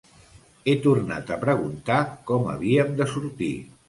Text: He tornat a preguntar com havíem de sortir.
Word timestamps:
He 0.71 0.73
tornat 0.85 1.29
a 1.35 1.37
preguntar 1.43 1.97
com 2.31 2.49
havíem 2.55 2.97
de 3.03 3.07
sortir. 3.13 3.51